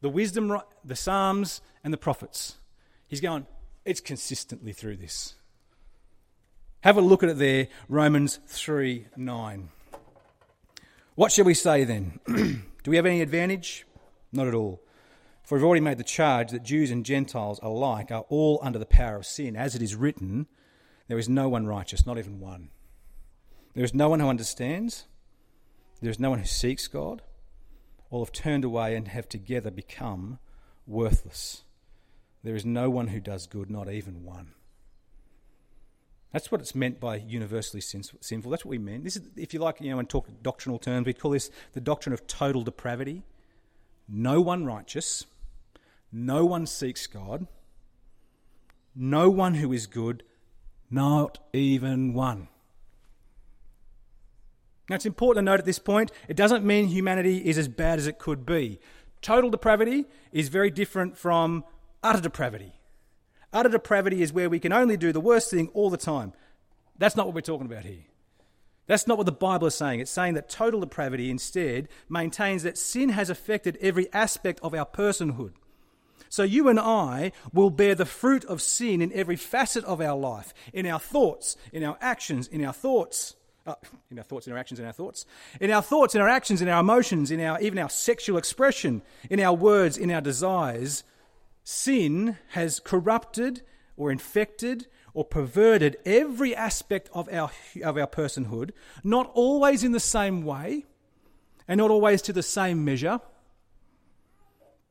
[0.03, 2.57] the wisdom, the Psalms, and the prophets.
[3.09, 3.46] He's going,
[3.84, 5.34] it's consistently through this.
[6.82, 9.68] Have a look at it there, Romans 3 9.
[11.14, 12.18] What shall we say then?
[12.26, 13.86] Do we have any advantage?
[14.32, 14.82] Not at all.
[15.44, 18.86] For we've already made the charge that Jews and Gentiles alike are all under the
[18.86, 19.57] power of sin.
[19.57, 20.46] As it is written,
[21.07, 22.70] there is no one righteous, not even one.
[23.74, 25.07] There is no one who understands.
[26.00, 27.22] There is no one who seeks God.
[28.12, 30.38] All have turned away and have together become
[30.86, 31.62] worthless.
[32.44, 34.52] There is no one who does good, not even one.
[36.30, 38.50] That's what it's meant by universally sinful.
[38.50, 39.02] That's what we mean.
[39.02, 41.80] This is, if you like, you know, and talk doctrinal terms, we call this the
[41.80, 43.22] doctrine of total depravity.
[44.06, 45.24] No one righteous,
[46.12, 47.46] no one seeks God,
[48.94, 50.22] no one who is good,
[50.90, 52.48] not even one.
[54.93, 57.99] Now, it's important to note at this point, it doesn't mean humanity is as bad
[57.99, 58.78] as it could be.
[59.22, 61.64] Total depravity is very different from
[62.03, 62.74] utter depravity.
[63.55, 66.34] Utter depravity is where we can only do the worst thing all the time.
[66.99, 68.05] That's not what we're talking about here.
[68.86, 70.01] That's not what the Bible is saying.
[70.01, 74.84] It's saying that total depravity instead maintains that sin has affected every aspect of our
[74.84, 75.53] personhood.
[76.28, 80.18] So you and I will bear the fruit of sin in every facet of our
[80.18, 83.36] life, in our thoughts, in our actions, in our thoughts.
[83.64, 83.74] Uh,
[84.10, 85.24] in our thoughts, in our actions, in our thoughts,
[85.60, 89.02] in our thoughts, in our actions, in our emotions, in our even our sexual expression,
[89.30, 91.04] in our words, in our desires,
[91.64, 93.62] Sin has corrupted
[93.96, 97.50] or infected or perverted every aspect of our,
[97.84, 98.70] of our personhood,
[99.04, 100.84] not always in the same way
[101.68, 103.20] and not always to the same measure.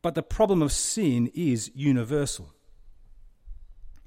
[0.01, 2.53] But the problem of sin is universal.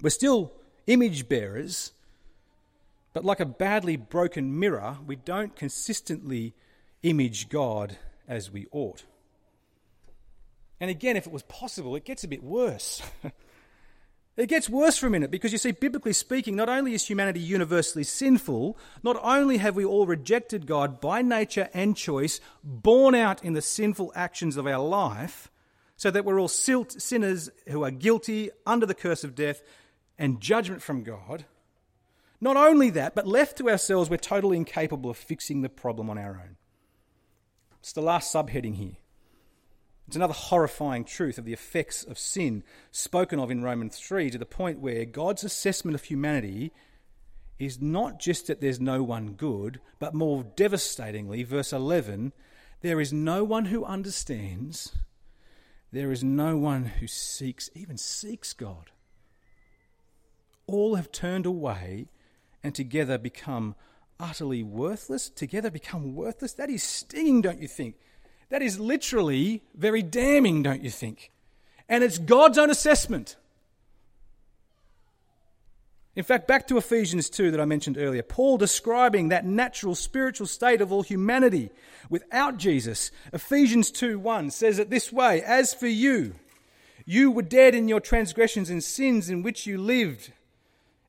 [0.01, 0.53] We're still
[0.87, 1.93] image bearers,
[3.15, 6.53] but like a badly broken mirror, we don't consistently
[7.03, 7.97] image God
[8.29, 9.05] as we ought.
[10.81, 13.01] And again, if it was possible, it gets a bit worse.
[14.37, 17.39] it gets worse for a minute because you see, biblically speaking, not only is humanity
[17.39, 23.45] universally sinful, not only have we all rejected God by nature and choice, born out
[23.45, 25.53] in the sinful actions of our life,
[25.97, 29.62] so that we're all sinners who are guilty under the curse of death
[30.19, 31.45] and judgment from God.
[32.45, 36.19] Not only that, but left to ourselves, we're totally incapable of fixing the problem on
[36.19, 36.57] our own.
[37.81, 38.99] It's the last subheading here.
[40.07, 44.37] It's another horrifying truth of the effects of sin spoken of in Romans 3 to
[44.37, 46.71] the point where God's assessment of humanity
[47.59, 52.35] is not just that there's no one good, but more devastatingly, verse 11,
[52.83, 54.93] there is no one who understands,
[55.93, 58.91] there is no one who seeks, even seeks God.
[60.67, 62.09] All have turned away
[62.65, 63.77] and together become
[64.19, 65.29] utterly worthless.
[65.29, 66.55] Together become worthless.
[66.55, 67.97] That is stinging, don't you think?
[68.49, 71.31] That is literally very damning, don't you think?
[71.89, 73.37] And it's God's own assessment.
[76.17, 80.47] In fact, back to Ephesians 2 that I mentioned earlier, Paul describing that natural spiritual
[80.47, 81.71] state of all humanity
[82.09, 83.11] without Jesus.
[83.33, 86.35] Ephesians 2 1 says it this way As for you,
[87.05, 90.33] you were dead in your transgressions and sins in which you lived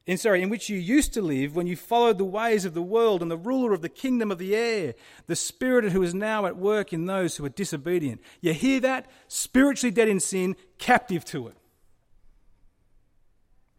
[0.08, 2.82] in sorry, in which you used to live when you followed the ways of the
[2.82, 4.93] world and the ruler of the kingdom of the air,
[5.26, 8.22] the spirit who is now at work in those who are disobedient.
[8.39, 9.10] You hear that?
[9.28, 11.58] Spiritually dead in sin, captive to it.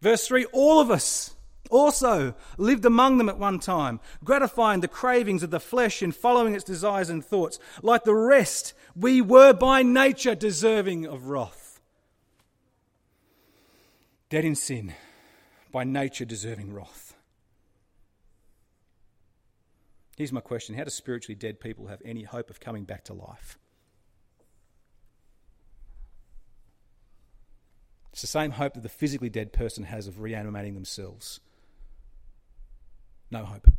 [0.01, 1.33] Verse 3 All of us
[1.69, 6.55] also lived among them at one time, gratifying the cravings of the flesh and following
[6.55, 7.57] its desires and thoughts.
[7.81, 11.79] Like the rest, we were by nature deserving of wrath.
[14.29, 14.93] Dead in sin
[15.77, 17.13] by nature deserving wrath.
[20.17, 23.13] Here's my question How do spiritually dead people have any hope of coming back to
[23.13, 23.59] life?
[28.11, 31.41] It's the same hope that the physically dead person has of reanimating themselves.
[33.29, 33.69] No hope.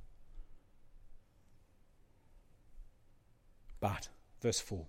[3.81, 4.09] But,
[4.41, 4.87] verse 4.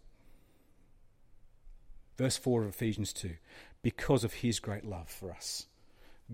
[2.20, 3.32] Verse 4 of Ephesians 2
[3.82, 5.66] because of his great love for us.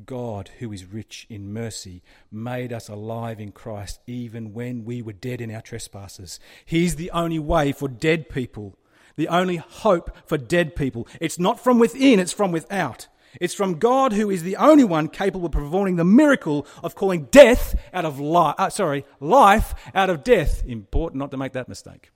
[0.03, 5.13] God, who is rich in mercy, made us alive in Christ even when we were
[5.13, 6.39] dead in our trespasses.
[6.65, 8.77] He's the only way for dead people,
[9.15, 11.07] the only hope for dead people.
[11.21, 13.07] It's not from within, it's from without.
[13.39, 17.25] It's from God who is the only one capable of performing the miracle of calling
[17.31, 20.63] death out of life, uh, sorry, life out of death.
[20.65, 22.11] Important not to make that mistake.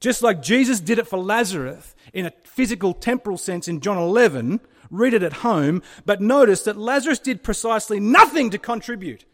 [0.00, 4.60] Just like Jesus did it for Lazarus in a physical temporal sense in John 11,
[4.90, 9.24] read it at home, but notice that Lazarus did precisely nothing to contribute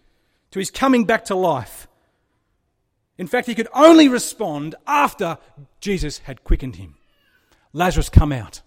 [0.50, 1.86] to his coming back to life.
[3.18, 5.38] In fact, he could only respond after
[5.80, 6.96] Jesus had quickened him.
[7.72, 8.62] Lazarus, come out.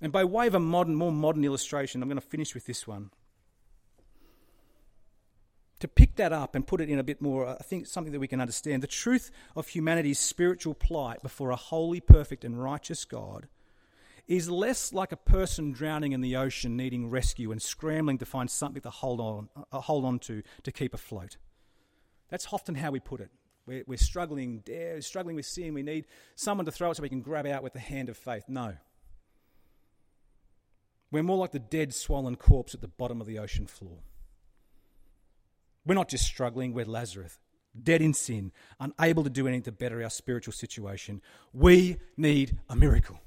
[0.00, 2.86] And by way of a modern, more modern illustration, I'm going to finish with this
[2.86, 3.10] one
[5.80, 8.20] to pick that up and put it in a bit more, I think, something that
[8.20, 8.82] we can understand.
[8.82, 13.48] The truth of humanity's spiritual plight before a holy, perfect, and righteous God
[14.26, 18.50] is less like a person drowning in the ocean needing rescue and scrambling to find
[18.50, 21.36] something to hold on, uh, hold on to to keep afloat.
[22.28, 23.30] That's often how we put it.
[23.66, 24.62] We're, we're struggling,
[25.00, 25.74] struggling with sin.
[25.74, 28.16] We need someone to throw it so we can grab out with the hand of
[28.16, 28.44] faith.
[28.48, 28.76] No.
[31.10, 33.98] We're more like the dead, swollen corpse at the bottom of the ocean floor.
[35.86, 37.38] We're not just struggling, we're Lazarus,
[37.82, 41.22] dead in sin, unable to do anything to better our spiritual situation.
[41.52, 43.20] We need a miracle.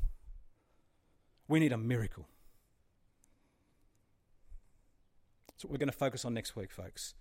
[1.47, 2.27] We need a miracle.
[5.47, 7.13] That's what we're going to focus on next week, folks.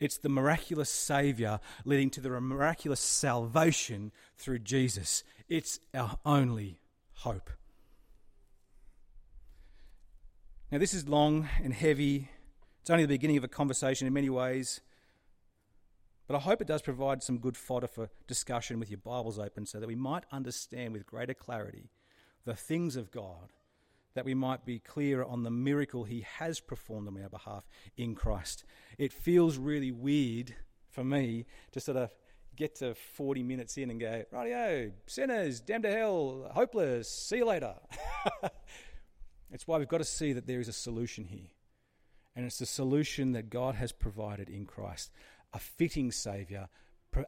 [0.00, 5.24] It's the miraculous Saviour leading to the miraculous salvation through Jesus.
[5.48, 6.78] It's our only
[7.14, 7.50] hope.
[10.70, 12.28] Now, this is long and heavy
[12.88, 14.80] it's only the beginning of a conversation in many ways,
[16.26, 19.66] but I hope it does provide some good fodder for discussion with your Bibles open
[19.66, 21.90] so that we might understand with greater clarity
[22.46, 23.52] the things of God,
[24.14, 27.68] that we might be clearer on the miracle He has performed on our behalf
[27.98, 28.64] in Christ.
[28.96, 30.54] It feels really weird
[30.90, 32.08] for me to sort of
[32.56, 37.44] get to 40 minutes in and go, rightio, sinners, damned to hell, hopeless, see you
[37.44, 37.74] later.
[39.52, 41.48] it's why we've got to see that there is a solution here.
[42.38, 45.10] And it's the solution that God has provided in Christ
[45.52, 46.68] a fitting Saviour,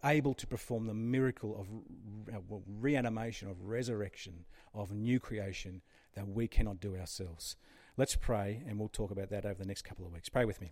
[0.05, 5.83] able to perform the miracle of uh, reanimation, of resurrection, of new creation
[6.15, 7.57] that we cannot do ourselves.
[7.97, 10.29] Let's pray, and we'll talk about that over the next couple of weeks.
[10.29, 10.71] Pray with me.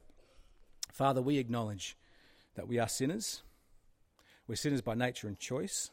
[0.92, 1.96] Father, we acknowledge
[2.54, 3.42] that we are sinners.
[4.46, 5.90] We're sinners by nature and choice.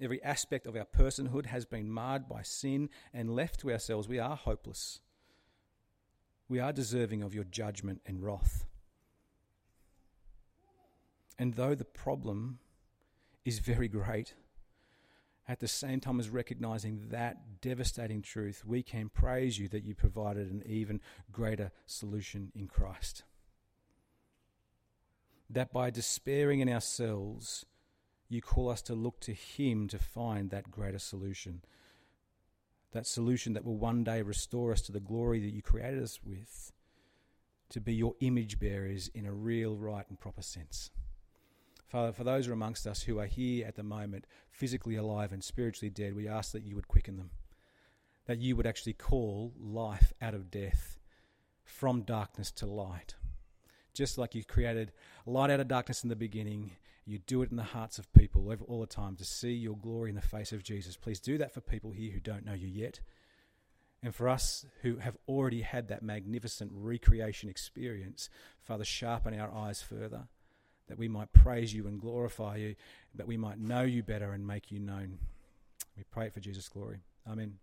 [0.00, 4.18] Every aspect of our personhood has been marred by sin, and left to ourselves, we
[4.18, 4.98] are hopeless
[6.50, 8.66] we are deserving of your judgment and wrath.
[11.38, 12.58] And though the problem
[13.44, 14.34] is very great,
[15.46, 19.94] at the same time as recognizing that devastating truth, we can praise you that you
[19.94, 23.22] provided an even greater solution in Christ.
[25.48, 27.64] That by despairing in ourselves,
[28.28, 31.62] you call us to look to Him to find that greater solution
[32.92, 36.20] that solution that will one day restore us to the glory that you created us
[36.24, 36.72] with,
[37.68, 40.90] to be your image bearers in a real, right, and proper sense.
[41.86, 45.42] Father, for those are amongst us who are here at the moment, physically alive and
[45.42, 47.30] spiritually dead, we ask that you would quicken them,
[48.26, 50.98] that you would actually call life out of death,
[51.64, 53.14] from darkness to light.
[53.94, 54.92] Just like you created
[55.26, 56.72] light out of darkness in the beginning
[57.04, 60.10] you do it in the hearts of people all the time to see your glory
[60.10, 60.96] in the face of Jesus.
[60.96, 63.00] Please do that for people here who don't know you yet.
[64.02, 68.30] And for us who have already had that magnificent recreation experience,
[68.62, 70.28] Father, sharpen our eyes further
[70.88, 72.74] that we might praise you and glorify you,
[73.14, 75.18] that we might know you better and make you known.
[75.96, 77.00] We pray it for Jesus' glory.
[77.30, 77.58] Amen.